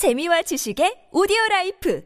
[0.00, 2.02] 재미와 지식의 오디오 라이프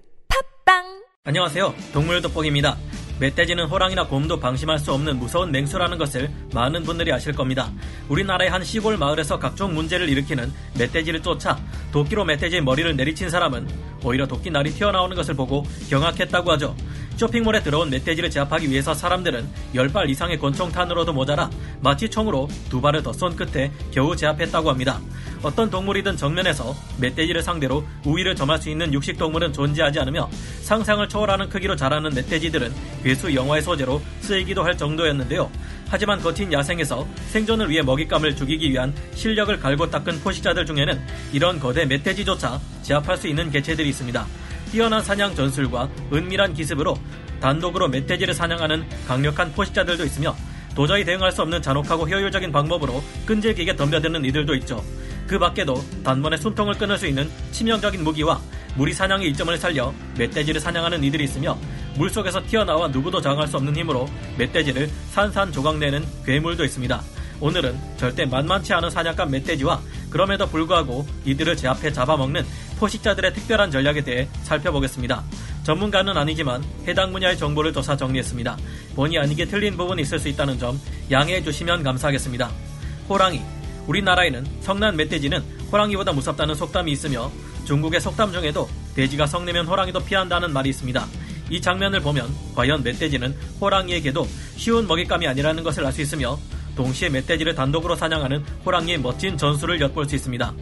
[0.65, 1.73] 팟빵 안녕하세요.
[1.93, 2.77] 동물 돋보기입니다.
[3.21, 7.71] 멧돼지는 호랑이나 곰도 방심할 수 없는 무서운 맹수라는 것을 많은 분들이 아실 겁니다.
[8.09, 11.57] 우리나라의 한 시골 마을에서 각종 문제를 일으키는 멧돼지를 쫓아
[11.93, 13.69] 도끼로 멧돼지의 머리를 내리친 사람은
[14.03, 16.75] 오히려 도끼 날이 튀어나오는 것을 보고 경악했다고 하죠.
[17.17, 21.49] 쇼핑몰에 들어온 멧돼지를 제압하기 위해서 사람들은 10발 이상의 권총탄으로도 모자라
[21.81, 25.01] 마취총으로 두 발을 더 쏜 끝에 겨우 제압했다고 합니다.
[25.43, 30.29] 어떤 동물이든 정면에서 멧돼지를 상대로 우위를 점할 수 있는 육식 동물은 존재하지 않으며
[30.63, 32.73] 상상을 초월하는 크기로 자라는 멧돼지들은
[33.05, 35.51] 괴수 영화의 소재로 쓰이기도 할 정도였는데요.
[35.89, 41.01] 하지만 거친 야생에서 생존을 위해 먹잇감을 죽이기 위한 실력을 갈고 닦은 포식자들 중에는
[41.33, 44.27] 이런 거대 멧돼지조차 제압할 수 있는 개체들이 있습니다.
[44.71, 46.97] 뛰어난 사냥 전술과 은밀한 기습으로
[47.41, 50.35] 단독으로 멧돼지를 사냥하는 강력한 포식자들도 있으며
[50.75, 54.83] 도저히 대응할 수 없는 잔혹하고 효율적인 방법으로 끈질기게 덤벼드는 이들도 있죠.
[55.27, 58.41] 그 밖에도 단번에 숨통을 끊을 수 있는 치명적인 무기와
[58.77, 61.57] 무리 사냥의 이점을 살려 멧돼지를 사냥하는 이들이 있으며
[61.97, 67.01] 물속에서 튀어나와 누구도 저항할 수 없는 힘으로 멧돼지를 산산조각내는 괴물도 있습니다.
[67.41, 69.81] 오늘은 절대 만만치 않은 사냥감 멧돼지와
[70.11, 72.45] 그럼에도 불구하고 이들을 제압해 잡아먹는
[72.79, 75.23] 포식자들의 특별한 전략에 대해 살펴보겠습니다.
[75.63, 78.57] 전문가는 아니지만 해당 분야의 정보를 조사 정리했습니다.
[78.95, 80.81] 본의 아니게 틀린 부분이 있을 수 있다는 점
[81.11, 82.51] 양해해 주시면 감사하겠습니다.
[83.09, 83.41] 호랑이.
[83.87, 87.31] 우리나라에는 성난 멧돼지는 호랑이보다 무섭다는 속담이 있으며
[87.65, 91.07] 중국의 속담 중에도 돼지가 성내면 호랑이도 피한다는 말이 있습니다.
[91.51, 96.39] 이 장면을 보면 과연 멧돼지는 호랑이에게도 쉬운 먹잇감이 아니라는 것을 알 수 있으며
[96.77, 100.53] 동시에 멧돼지를 단독으로 사냥하는 호랑이의 멋진 전술을 엿볼 수 있습니다.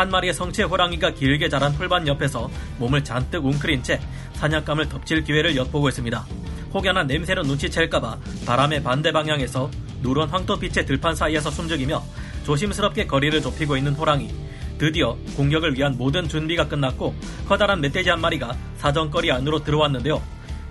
[0.00, 4.00] 한 마리의 성체 호랑이가 길게 자란 풀밭 옆에서 몸을 잔뜩 웅크린 채
[4.32, 6.26] 사냥감을 덮칠 기회를 엿보고 있습니다.
[6.72, 12.02] 혹여나 냄새로 눈치챌까봐 바람의 반대 방향에서 누런 황토빛의 들판 사이에서 숨죽이며
[12.46, 14.34] 조심스럽게 거리를 좁히고 있는 호랑이.
[14.78, 17.14] 드디어 공격을 위한 모든 준비가 끝났고
[17.46, 20.22] 커다란 멧돼지 한 마리가 사정거리 안으로 들어왔는데요.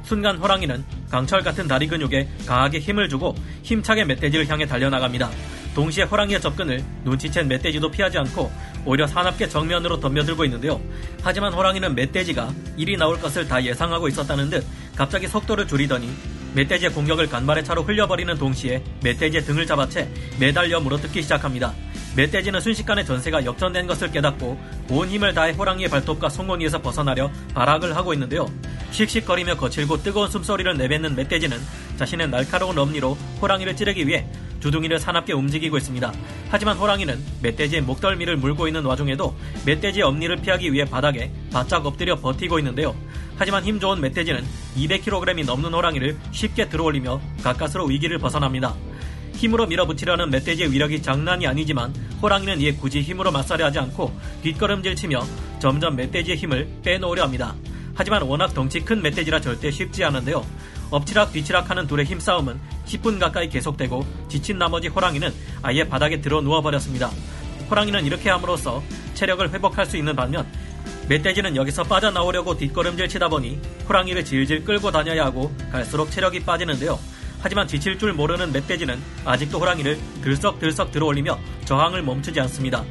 [0.01, 5.29] 순간 호랑이는 강철 같은 다리 근육에 강하게 힘을 주고 힘차게 멧돼지를 향해 달려나갑니다.
[5.79, 8.51] 동시에 호랑이의 접근을 눈치챈 멧돼지도 피하지 않고
[8.83, 10.81] 오히려 사납게 정면으로 덤벼들고 있는데요.
[11.23, 14.65] 하지만 호랑이는 멧돼지가 일이 나올 것을 다 예상하고 있었다는 듯
[14.97, 16.11] 갑자기 속도를 줄이더니
[16.53, 21.73] 멧돼지의 공격을 간발의 차로 흘려버리는 동시에 멧돼지의 등을 잡아채 매달려 물어뜯기 시작합니다.
[22.17, 28.11] 멧돼지는 순식간에 전세가 역전된 것을 깨닫고 온 힘을 다해 호랑이의 발톱과 송곳니에서 벗어나려 발악을 하고
[28.13, 28.51] 있는데요.
[28.91, 31.57] 씩씩거리며 거칠고 뜨거운 숨소리를 내뱉는 멧돼지는
[31.95, 34.27] 자신의 날카로운 엄니로 호랑이를 찌르기 위해
[34.59, 36.13] 주둥이를 사납게 움직이고 있습니다.
[36.49, 42.59] 하지만 호랑이는 멧돼지의 목덜미를 물고 있는 와중에도 멧돼지의 엄니를 피하기 위해 바닥에 바짝 엎드려 버티고
[42.59, 42.95] 있는데요.
[43.37, 44.43] 하지만 힘 좋은 멧돼지는
[44.77, 48.75] 200kg이 넘는 호랑이를 쉽게 들어올리며 가까스로 위기를 벗어납니다.
[49.35, 54.11] 힘으로 밀어붙이려는 멧돼지의 위력이 장난이 아니지만 호랑이는 이에 굳이 힘으로 맞서려 하지 않고
[54.43, 55.23] 뒷걸음질 치며
[55.59, 57.55] 점점 멧돼지의 힘을 빼놓으려 합니다.
[57.95, 60.45] 하지만 워낙 덩치 큰 멧돼지라 절대 쉽지 않은데요.
[60.91, 62.59] 엎치락 뒤치락 하는 둘의 힘싸움은
[62.89, 67.09] 10분 가까이 계속되고 지친 나머지 호랑이는 아예 바닥에 들어 누워버렸습니다.
[67.69, 68.83] 호랑이는 이렇게 함으로써
[69.13, 70.45] 체력을 회복할 수 있는 반면
[71.07, 76.99] 멧돼지는 여기서 빠져나오려고 뒷걸음질 치다 보니 호랑이를 질질 끌고 다녀야 하고 갈수록 체력이 빠지는데요.
[77.41, 82.83] 하지만 지칠 줄 모르는 멧돼지는 아직도 호랑이를 들썩들썩 들어올리며 저항을 멈추지 않습니다.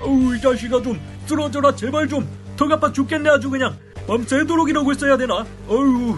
[0.00, 3.76] 어우 이 자식아 좀 쓰러져라 제발 좀 턱 아파 죽겠네 아주 그냥
[4.06, 6.16] 밤새도록 이러고 있어야 되나 어휴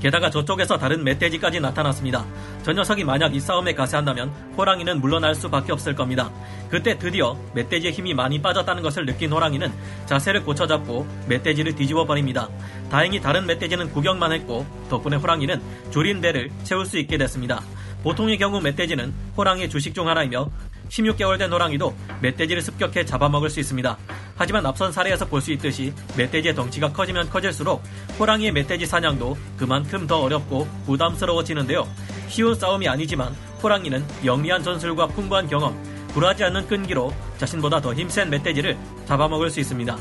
[0.00, 2.24] 게다가 저쪽에서 다른 멧돼지까지 나타났습니다.
[2.62, 6.30] 저 녀석이 만약 이 싸움에 가세한다면 호랑이는 물러날 수밖에 없을 겁니다.
[6.68, 9.72] 그때 드디어 멧돼지의 힘이 많이 빠졌다는 것을 느낀 호랑이는
[10.06, 12.48] 자세를 고쳐잡고 멧돼지를 뒤집어 버립니다.
[12.90, 17.62] 다행히 다른 멧돼지는 구경만 했고 덕분에 호랑이는 줄인 배를 채울 수 있게 됐습니다.
[18.02, 20.48] 보통의 경우 멧돼지는 호랑이의 주식 중 하나이며
[20.88, 23.96] 16개월 된 호랑이도 멧돼지를 습격해 잡아먹을 수 있습니다.
[24.36, 27.82] 하지만 앞선 사례에서 볼 수 있듯이 멧돼지의 덩치가 커지면 커질수록
[28.18, 31.86] 호랑이의 멧돼지 사냥도 그만큼 더 어렵고 부담스러워지는데요.
[32.28, 35.76] 쉬운 싸움이 아니지만 호랑이는 영리한 전술과 풍부한 경험,
[36.08, 38.76] 불하지 않는 끈기로 자신보다 더 힘센 멧돼지를
[39.06, 39.96] 잡아먹을 수 있습니다.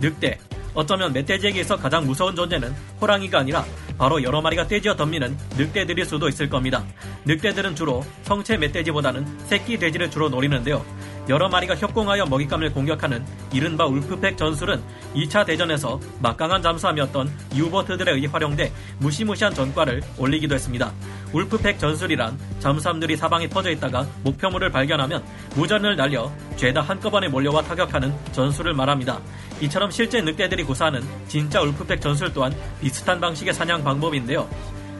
[0.00, 0.38] 늑대,
[0.74, 3.64] 어쩌면 멧돼지에게서 가장 무서운 존재는 호랑이가 아니라
[3.98, 6.84] 바로 여러 마리가 떼지어 덤비는 늑대들일 수도 있을 겁니다.
[7.26, 10.84] 늑대들은 주로 성체 멧돼지보다는 새끼 돼지를 주로 노리는데요.
[11.28, 14.82] 여러 마리가 협공하여 먹잇감을 공격하는 이른바 울프팩 전술은
[15.14, 20.90] 2차 대전에서 막강한 잠수함이었던 유보트들에 의해 활용돼 무시무시한 전과를 올리기도 했습니다.
[21.32, 25.22] 울프팩 전술이란 잠수함들이 사방에 퍼져 있다가 목표물을 발견하면
[25.54, 29.20] 무전을 날려 죄다 한꺼번에 몰려와 타격하는 전술을 말합니다.
[29.60, 34.48] 이처럼 실제 늑대들이 구사하는 진짜 울프팩 전술 또한 비슷한 방식의 사냥 방법인데요.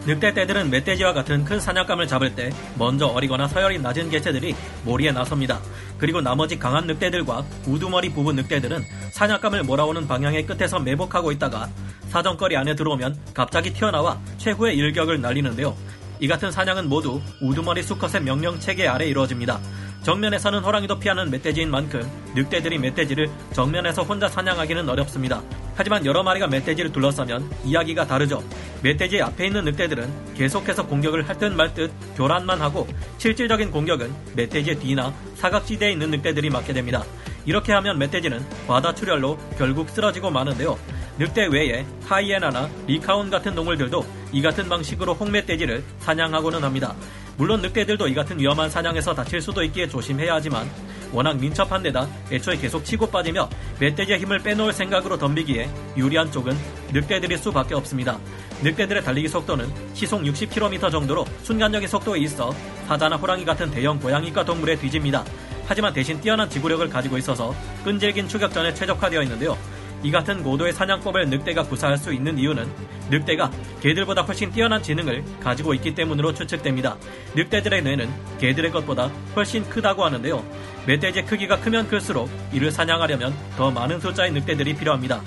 [0.08, 4.56] 늑대 떼들은 멧돼지와 같은 큰 사냥감을 잡을 때 먼저 어리거나 서열이 낮은 개체들이
[4.86, 5.60] 몰이에 나섭니다.
[5.98, 11.68] 그리고 나머지 강한 늑대들과 우두머리 부분 늑대들은 사냥감을 몰아오는 방향의 끝에서 매복하고 있다가
[12.08, 15.76] 사정거리 안에 들어오면 갑자기 튀어나와 최후의 일격을 날리는데요.
[16.20, 19.60] 이 같은 사냥은 모두 우두머리 수컷의 명령 체계 아래 이루어집니다.
[20.04, 22.00] 정면에서는 호랑이도 피하는 멧돼지인 만큼
[22.34, 25.42] 늑대들이 멧돼지를 정면에서 혼자 사냥하기는 어렵습니다.
[25.74, 28.42] 하지만 여러 마리가 멧돼지를 둘러싸면 이야기가 다르죠.
[28.82, 32.86] 멧돼지 앞에 있는 늑대들은 계속해서 공격을 할 듯말듯 교란만 하고
[33.18, 37.04] 실질적인 공격은 멧돼지의 뒤나 사각지대에 있는 늑대들이 맡게 됩니다.
[37.44, 40.78] 이렇게 하면 멧돼지는 과다 출혈로 결국 쓰러지고 마는데요.
[41.18, 46.94] 늑대 외에 하이에나나 리카온 같은 동물들도 이 같은 방식으로 홍멧돼지를 사냥하고는 합니다.
[47.36, 50.68] 물론 늑대들도 이 같은 위험한 사냥에서 다칠 수도 있기에 조심해야 하지만
[51.12, 53.48] 워낙 민첩한 데다 애초에 계속 치고 빠지며
[53.80, 56.56] 멧돼지의 힘을 빼놓을 생각으로 덤비기에 유리한 쪽은
[56.92, 58.18] 늑대들일 수밖에 없습니다.
[58.62, 62.52] 늑대들의 달리기 속도는 시속 60km 정도로 순간적인 속도에 있어
[62.86, 65.24] 사자나 호랑이 같은 대형 고양이과 동물에 뒤집니다.
[65.66, 69.56] 하지만 대신 뛰어난 지구력을 가지고 있어서 끈질긴 추격전에 최적화되어 있는데요.
[70.02, 72.70] 이 같은 고도의 사냥법을 늑대가 구사할 수 있는 이유는
[73.10, 73.50] 늑대가
[73.80, 76.96] 개들보다 훨씬 뛰어난 지능을 가지고 있기 때문으로 추측됩니다.
[77.34, 78.08] 늑대들의 뇌는
[78.38, 80.44] 개들의 것보다 훨씬 크다고 하는데요.
[80.86, 85.20] 멧돼지의 크기가 크면 클수록 이를 사냥하려면 더 많은 숫자의 늑대들이 필요합니다.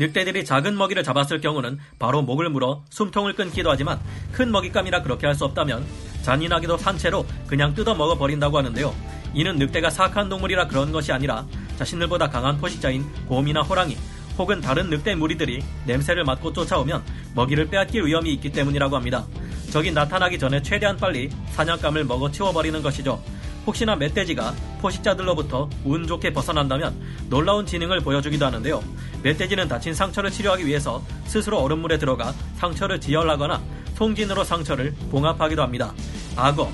[0.00, 4.00] 늑대들이 작은 먹이를 잡았을 경우는 바로 목을 물어 숨통을 끊기도 하지만
[4.32, 5.86] 큰 먹잇감이라 그렇게 할 수 없다면
[6.22, 8.94] 잔인하게도 산채로 그냥 뜯어 먹어 버린다고 하는데요.
[9.32, 13.96] 이는 늑대가 사악한 동물이라 그런 것이 아니라 자신들보다 강한 포식자인 곰이나 호랑이
[14.36, 17.02] 혹은 다른 늑대 무리들이 냄새를 맡고 쫓아오면
[17.34, 19.26] 먹이를 빼앗길 위험이 있기 때문이라고 합니다.
[19.70, 23.22] 적이 나타나기 전에 최대한 빨리 사냥감을 먹어 치워버리는 것이죠.
[23.66, 26.98] 혹시나 멧돼지가 포식자들로부터 운 좋게 벗어난다면
[27.28, 28.82] 놀라운 지능을 보여주기도 하는데요.
[29.22, 33.60] 멧돼지는 다친 상처를 치료하기 위해서 스스로 얼음물에 들어가 상처를 지혈하거나
[33.94, 35.92] 송진으로 상처를 봉합하기도 합니다.
[36.36, 36.70] 악어,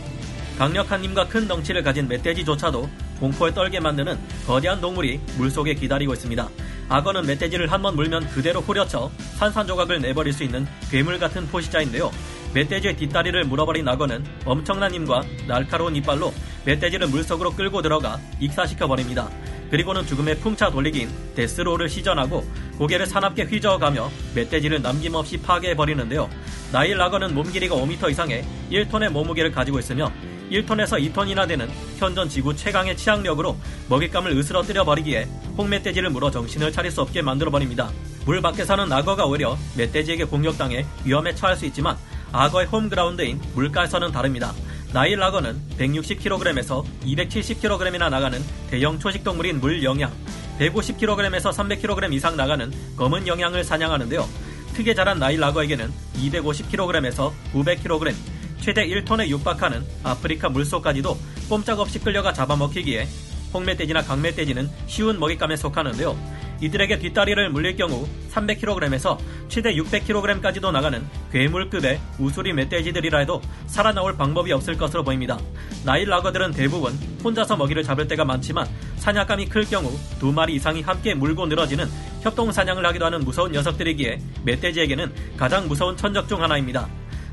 [0.58, 2.88] 강력한 힘과 큰 덩치를 가진 멧돼지조차도
[3.20, 6.48] 공포에 떨게 만드는 거대한 동물이 물속에 기다리고 있습니다.
[6.88, 12.10] 악어는 멧돼지를 한 번 물면 그대로 후려쳐 산산조각을 내버릴 수 있는 괴물 같은 포식자인데요.
[12.54, 16.32] 멧돼지의 뒷다리를 물어버린 악어는 엄청난 힘과 날카로운 이빨로
[16.64, 19.28] 멧돼지를 물속으로 끌고 들어가 익사시켜 버립니다.
[19.70, 22.44] 그리고는 죽음의 풍차 돌리기인 데스로를 시전하고
[22.78, 26.28] 고개를 사납게 휘저어가며 멧돼지를 남김없이 파괴해 버리는데요.
[26.72, 30.12] 나일 악어는 몸 길이가 5m 이상의 1톤의 몸무게를 가지고 있으며
[30.50, 31.68] 1톤에서 2톤이나 되는
[31.98, 33.56] 현존 지구 최강의 치악력으로
[33.88, 35.24] 먹잇감을 으스러뜨려 버리기에
[35.58, 37.90] 홍멧돼지를 물어 정신을 차릴 수 없게 만들어 버립니다.
[38.24, 41.96] 물 밖에 사는 악어가 오히려 멧돼지에게 공격당해 위험에 처할 수 있지만
[42.32, 44.52] 악어의 홈그라운드인 물가에서는 다릅니다.
[44.92, 50.10] 나일 악어는 160kg에서 270kg이나 나가는 대형 초식동물인 물 영양,
[50.58, 54.26] 150kg에서 300kg 이상 나가는 검은 영양을 사냥하는데요.
[54.74, 58.14] 크게 자란 나일 악어에게는 250kg에서 900kg,
[58.60, 61.16] 최대 1톤에 육박하는 아프리카 물소까지도
[61.48, 63.06] 꼼짝없이 끌려가 잡아먹히기에
[63.52, 66.35] 홍멧돼지나 강멧돼지는 쉬운 먹잇감에 속하는데요.
[66.60, 69.18] 이들에게 뒷다리를 물릴 경우 300kg에서
[69.48, 75.38] 최대 600kg까지도 나가는 괴물급의 우수리 멧돼지들이라 해도 살아나올 방법이 없을 것으로 보입니다.
[75.84, 76.92] 나일 라거들은 대부분
[77.22, 78.66] 혼자서 먹이를 잡을 때가 많지만
[78.96, 81.86] 사냥감이 클 경우 두 마리 이상이 함께 물고 늘어지는
[82.22, 86.88] 협동 사냥을 하기도 하는 무서운 녀석들이기에 멧돼지에게는 가장 무서운 천적 중 하나입니다.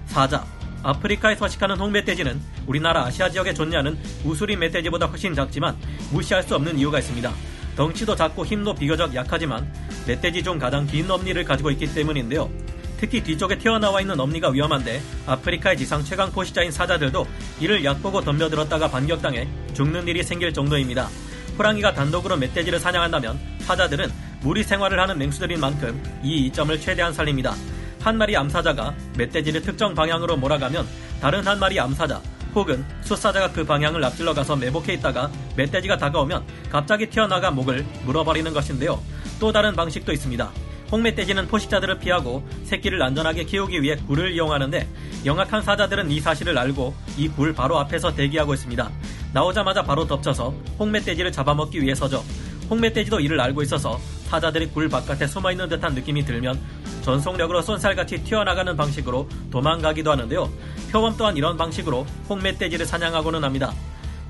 [0.05, 0.45] 사자,
[0.83, 5.75] 아프리카에 서식하는 홍멧돼지는 우리나라 아시아 지역에 존재하는 우수리 멧돼지보다 훨씬 작지만
[6.11, 7.52] 무시할 수 없는 이유가 있습니다.
[7.75, 9.71] 덩치도 작고 힘도 비교적 약하지만
[10.07, 12.49] 멧돼지 중 가장 긴 엄니를 가지고 있기 때문인데요.
[12.97, 17.27] 특히 뒤쪽에 튀어나와 있는 엄니가 위험한데 아프리카의 지상 최강 포식자인 사자들도
[17.59, 21.09] 이를 얕보고 덤벼들었다가 반격당해 죽는 일이 생길 정도입니다.
[21.57, 24.09] 호랑이가 단독으로 멧돼지를 사냥한다면 사자들은
[24.41, 27.55] 무리 생활을 하는 맹수들인 만큼 이 이점을 최대한 살립니다.
[28.01, 30.87] 한 마리 암사자가 멧돼지를 특정 방향으로 몰아가면
[31.21, 32.21] 다른 한 마리 암사자
[32.55, 39.01] 혹은 숫사자가 그 방향을 앞질러 가서 매복해 있다가 멧돼지가 다가오면 갑자기 튀어나가 목을 물어버리는 것인데요.
[39.39, 40.51] 또 다른 방식도 있습니다.
[40.91, 44.87] 홍멧돼지는 포식자들을 피하고 새끼를 안전하게 키우기 위해 굴을 이용하는데
[45.25, 48.91] 영악한 사자들은 이 사실을 알고 이 굴 바로 앞에서 대기하고 있습니다.
[49.33, 52.23] 나오자마자 바로 덮쳐서 홍멧돼지를 잡아먹기 위해서죠.
[52.69, 56.59] 홍멧돼지도 이를 알고 있어서 사자들이 굴 바깥에 숨어있는 듯한 느낌이 들면
[57.01, 60.49] 전속력으로 쏜살같이 튀어나가는 방식으로 도망가기도 하는데요.
[60.93, 63.73] 표범 또한 이런 방식으로 홍멧돼지를 사냥하고는 합니다.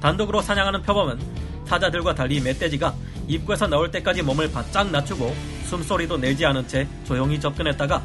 [0.01, 1.20] 단독으로 사냥하는 표범은
[1.65, 2.96] 사자들과 달리 멧돼지가
[3.27, 8.01] 입구에서 나올 때까지 몸을 바짝 낮추고 숨소리도 내지 않은 채 조용히 접근했다가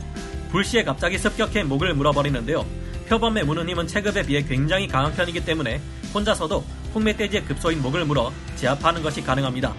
[0.50, 2.66] 불시에 갑자기 습격해 목을 물어버리는데요.
[3.08, 5.80] 표범의 무는 힘은 체급에 비해 굉장히 강한 편이기 때문에
[6.12, 6.64] 혼자서도
[6.96, 9.72] 홍멧돼지의 급소인 목을 물어 제압하는 것이 가능합니다.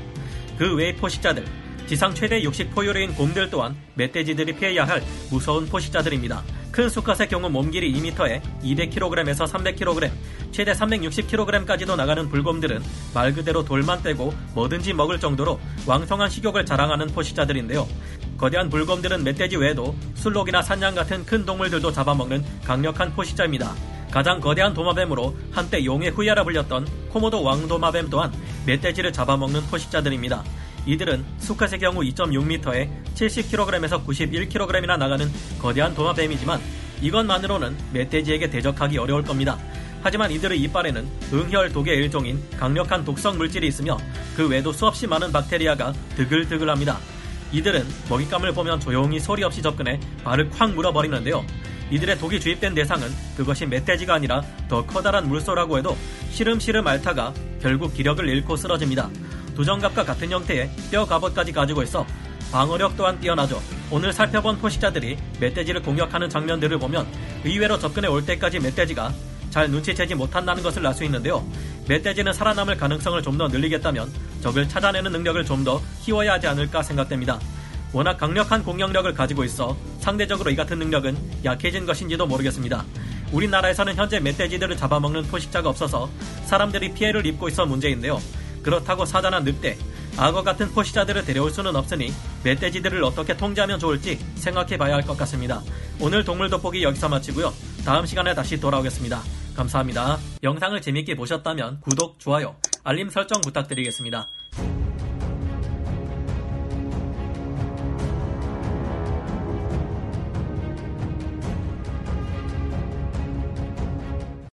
[0.58, 1.46] 그 외의 포식자들,
[1.86, 6.59] 지상 최대 육식 포유류인 곰들 또한 멧돼지들이 피해야 할 무서운 포식자들입니다.
[6.80, 10.10] 큰 수컷의 경우 몸길이 2m에 200kg에서 300kg,
[10.54, 12.82] 최대 360kg까지도 나가는 불곰들은
[13.14, 17.86] 말 그대로 돌만 떼고 뭐든지 먹을 정도로 왕성한 식욕을 자랑하는 포식자들인데요.
[18.38, 23.76] 거대한 불곰들은 멧돼지 외에도 술록이나 산양 같은 큰 동물들도 잡아먹는 강력한 포식자입니다.
[24.10, 28.32] 가장 거대한 도마뱀으로 한때 용의 후예라 불렸던 코모도 왕도마뱀 또한
[28.66, 30.46] 멧돼지를 잡아먹는 포식자들입니다.
[30.90, 35.28] 이들은 수컷의 경우 2.6m에 70kg에서 91kg이나 나가는
[35.62, 36.60] 거대한 도마뱀이지만
[37.02, 39.60] 이것만으로는 멧돼지에게 대적하기 어려울 겁니다.
[40.02, 43.98] 하지만 이들의 이빨에는 응혈 독의 일종인 강력한 독성 물질이 있으며
[44.36, 46.98] 그 외에도 수없이 많은 박테리아가 드글드글합니다.
[47.52, 51.46] 이들은 먹잇감을 보면 조용히 소리 없이 접근해 발을 콱 물어버리는데요.
[51.92, 55.96] 이들의 독이 주입된 대상은 그것이 멧돼지가 아니라 더 커다란 물소라고 해도
[56.32, 59.10] 시름시름 앓다가 결국 기력을 잃고 쓰러집니다.
[59.60, 62.06] 두정갑과 같은 형태의 뼈 갑옷까지 가지고 있어
[62.50, 63.62] 방어력 또한 뛰어나죠.
[63.92, 67.06] 오늘 살펴본 포식자들이 멧돼지를 공격하는 장면들을 보면
[67.44, 69.14] 의외로 접근해 올 때까지 멧돼지가
[69.50, 71.46] 잘 눈치채지 못한다는 것을 알 수 있는데요.
[71.90, 74.10] 멧돼지는 살아남을 가능성을 좀 더 늘리겠다면
[74.42, 77.38] 적을 찾아내는 능력을 좀 더 키워야 하지 않을까 생각됩니다.
[77.92, 82.86] 워낙 강력한 공격력을 가지고 있어 상대적으로 이 같은 능력은 약해진 것인지도 모르겠습니다.
[83.34, 86.10] 우리나라에서는 현재 멧돼지들을 잡아먹는 포식자가 없어서
[86.46, 88.22] 사람들이 피해를 입고 있어 문제인데요.
[88.70, 89.80] 그렇다고 사자나 늑대,
[90.16, 95.64] 악어 같은 포식자들을 데려올 수는 없으니 멧돼지들을 어떻게 통제하면 좋을지 생각해 봐야 할 것 같습니다.
[96.00, 97.52] 오늘 동물 돋보기 여기서 마치고요.
[97.84, 99.24] 다음 시간에 다시 돌아오겠습니다.
[99.56, 100.20] 감사합니다.
[100.44, 104.28] 영상을 재밌게 보셨다면 구독, 좋아요, 알림 설정 부탁드리겠습니다.